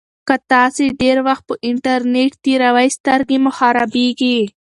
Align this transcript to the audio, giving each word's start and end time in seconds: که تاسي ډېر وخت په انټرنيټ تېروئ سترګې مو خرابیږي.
که 0.27 0.35
تاسي 0.51 0.85
ډېر 1.01 1.17
وخت 1.27 1.43
په 1.49 1.55
انټرنيټ 1.69 2.31
تېروئ 2.43 2.87
سترګې 2.97 3.37
مو 3.43 3.51
خرابیږي. 3.57 4.39